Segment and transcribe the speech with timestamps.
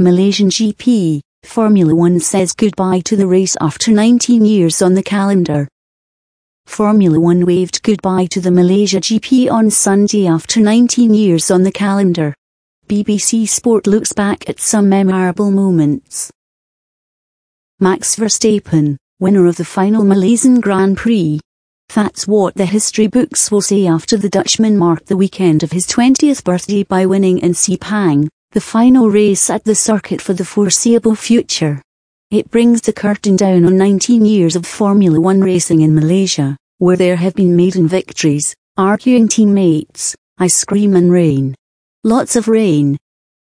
[0.00, 5.68] Malaysian GP, Formula One says goodbye to the race after 19 years on the calendar.
[6.64, 11.70] Formula One waved goodbye to the Malaysia GP on Sunday after 19 years on the
[11.70, 12.34] calendar.
[12.88, 16.32] BBC Sport looks back at some memorable moments.
[17.78, 21.40] Max Verstappen, winner of the final Malaysian Grand Prix.
[21.94, 25.86] That's what the history books will say after the Dutchman marked the weekend of his
[25.86, 31.14] 20th birthday by winning in Sepang, the final race at the circuit for the foreseeable
[31.14, 31.80] future.
[32.32, 36.96] It brings the curtain down on 19 years of Formula One racing in Malaysia, where
[36.96, 41.54] there have been maiden victories, arguing teammates, ice cream and rain.
[42.02, 42.96] Lots of rain.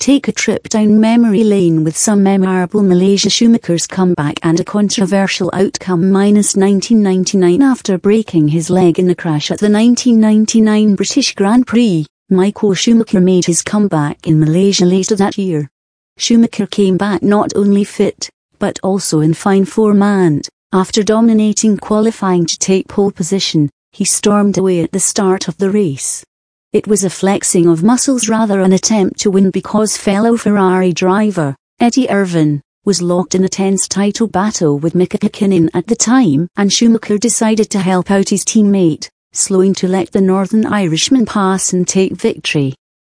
[0.00, 5.48] Take a trip down memory lane with some memorable Malaysia Schumacher's comeback and a controversial
[5.52, 11.68] outcome minus 1999 after breaking his leg in a crash at the 1999 British Grand
[11.68, 12.04] Prix.
[12.30, 15.70] Michael Schumacher made his comeback in Malaysia later that year.
[16.18, 18.28] Schumacher came back not only fit,
[18.58, 24.58] but also in fine form and, after dominating qualifying to take pole position, he stormed
[24.58, 26.22] away at the start of the race.
[26.74, 31.56] It was a flexing of muscles rather an attempt to win because fellow Ferrari driver,
[31.80, 36.46] Eddie Irvine, was locked in a tense title battle with Mika Hakkinen at the time
[36.58, 41.72] and Schumacher decided to help out his teammate, slowing to let the Northern Irishman pass
[41.72, 42.74] and take victory.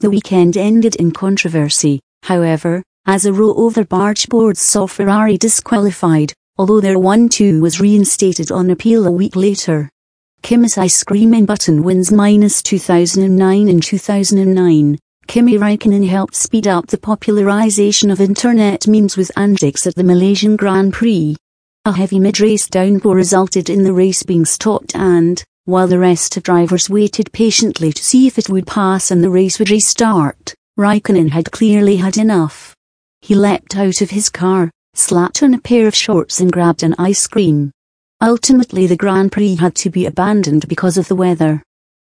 [0.00, 6.32] The weekend ended in controversy, however, as a row over barge boards saw Ferrari disqualified,
[6.56, 9.90] although their 1-2 was reinstated on appeal a week later.
[10.42, 14.98] Kimi's ice cream button wins minus 2009 and 2009.
[15.26, 20.56] Kimi Raikkonen helped speed up the popularization of internet memes with antics at the Malaysian
[20.56, 21.34] Grand Prix.
[21.86, 26.42] A heavy mid-race downpour resulted in the race being stopped and, while the rest of
[26.42, 31.30] drivers waited patiently to see if it would pass and the race would restart, Raikkonen
[31.30, 32.74] had clearly had enough.
[33.22, 36.94] He leapt out of his car, slapped on a pair of shorts and grabbed an
[36.98, 37.70] ice cream.
[38.20, 41.62] Ultimately the Grand Prix had to be abandoned because of the weather.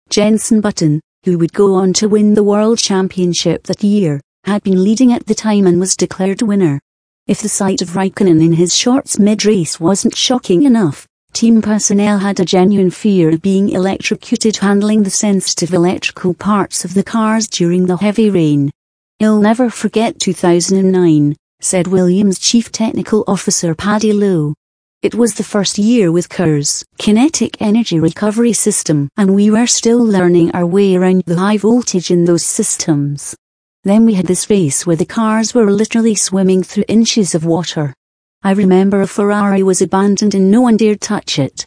[0.10, 4.84] Jenson Button, who would go on to win the World Championship that year, had been
[4.84, 6.80] leading at the time and was declared winner.
[7.28, 12.40] If the sight of Raikkonen in his shorts mid-race wasn't shocking enough, Team personnel had
[12.40, 17.86] a genuine fear of being electrocuted handling the sensitive electrical parts of the cars during
[17.86, 18.72] the heavy rain.
[19.22, 24.54] I'll never forget 2009, said Williams Chief Technical Officer Paddy Lowe.
[25.02, 30.04] It was the first year with KERS, Kinetic Energy Recovery System, and we were still
[30.04, 33.34] learning our way around the high voltage in those systems.
[33.86, 37.94] Then we had this race where the cars were literally swimming through inches of water.
[38.42, 41.66] I remember a Ferrari was abandoned and no one dared touch it.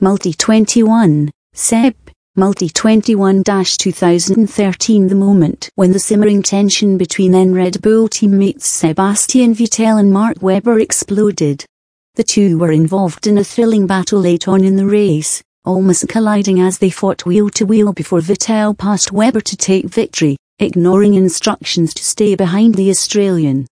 [0.00, 1.94] Multi 21, Seb,
[2.34, 9.54] Multi 21 2013 The moment when the simmering tension between then Red Bull teammates Sebastian
[9.54, 11.66] Vettel and Mark Webber exploded.
[12.14, 16.58] The two were involved in a thrilling battle late on in the race, almost colliding
[16.58, 21.92] as they fought wheel to wheel before Vettel passed Webber to take victory, ignoring instructions
[21.92, 23.66] to stay behind the Australian.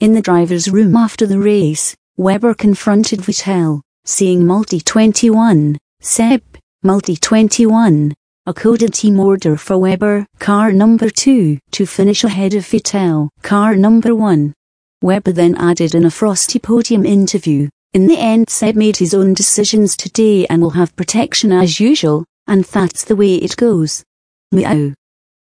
[0.00, 6.42] In the driver's room after the race, Webber confronted Vettel, seeing Multi 21, Seb,
[6.82, 8.12] Multi 21,
[8.44, 13.76] a coded team order for Webber, car number 2, to finish ahead of Vettel, car
[13.76, 14.52] number 1.
[15.00, 19.32] Webber then added in a frosty podium interview, in the end Seb made his own
[19.32, 24.02] decisions today and will have protection as usual, and that's the way it goes.
[24.50, 24.92] Meow.